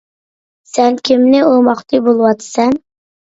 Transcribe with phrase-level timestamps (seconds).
[0.75, 2.75] سەن كىمنى ئۇرماقچى بولۇۋاتىسەن؟